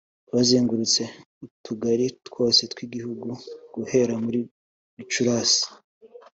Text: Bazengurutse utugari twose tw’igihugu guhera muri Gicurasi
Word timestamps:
Bazengurutse 0.33 1.01
utugari 1.45 2.07
twose 2.27 2.61
tw’igihugu 2.71 3.27
guhera 3.75 4.13
muri 4.23 4.39
Gicurasi 4.95 5.63